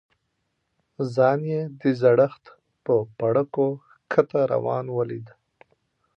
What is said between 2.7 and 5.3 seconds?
په پاړکو ښکته روان ولید.